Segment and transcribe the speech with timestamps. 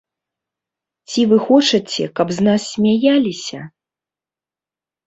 [1.09, 3.61] Ці вы хочаце, каб з нас смяяліся?